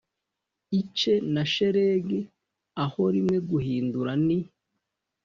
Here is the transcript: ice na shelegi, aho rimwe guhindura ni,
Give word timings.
ice 0.79 1.13
na 1.33 1.43
shelegi, 1.53 2.19
aho 2.83 3.01
rimwe 3.15 3.37
guhindura 3.49 4.11
ni, 4.25 4.39